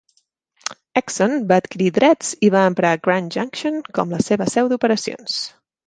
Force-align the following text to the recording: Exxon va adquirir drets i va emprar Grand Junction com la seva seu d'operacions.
Exxon 1.01 1.35
va 1.51 1.59
adquirir 1.63 1.91
drets 1.99 2.33
i 2.47 2.51
va 2.57 2.65
emprar 2.73 2.95
Grand 3.09 3.39
Junction 3.39 3.81
com 3.99 4.17
la 4.19 4.27
seva 4.31 4.53
seu 4.57 4.73
d'operacions. 4.75 5.43